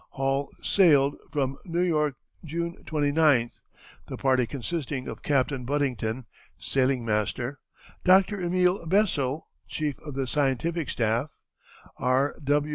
[0.09, 3.61] Hall sailed from New York June 29th,
[4.07, 6.25] the party consisting of Captain Buddington,
[6.57, 7.59] sailing master;
[8.03, 8.41] Dr.
[8.41, 11.29] Emil Bessel, chief of the scientific staff;
[11.97, 12.35] R.